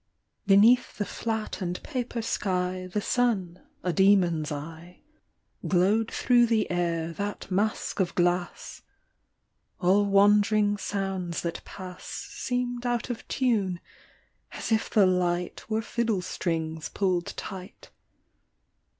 BENEATH 0.47 0.97
the 0.97 1.05
flat 1.05 1.61
and 1.61 1.79
paper 1.83 2.23
sky, 2.23 2.87
The 2.91 3.01
sun, 3.01 3.61
a 3.83 3.93
demon's 3.93 4.51
eye, 4.51 5.01
Glowed 5.67 6.09
through 6.11 6.47
the 6.47 6.71
air, 6.71 7.13
that 7.13 7.51
mask 7.51 7.99
of 7.99 8.15
glass; 8.15 8.81
All 9.79 10.07
wand'ring 10.07 10.77
sounds 10.79 11.41
that 11.43 11.63
pass 11.65 12.03
Seemed 12.03 12.83
out 12.83 13.11
of 13.11 13.27
tune, 13.27 13.79
as 14.53 14.71
if 14.71 14.89
the 14.89 15.05
light 15.05 15.69
Were 15.69 15.83
fiddle 15.83 16.23
strings 16.23 16.89
pulled 16.89 17.27
tight. 17.37 17.91